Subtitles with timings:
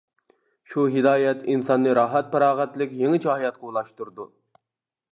[0.71, 4.31] شۇ ھىدايەت ئىنساننى راھەت-پاراغەتلىك يېڭىچە ھاياتقا ئۇلاشتۇرىدۇ.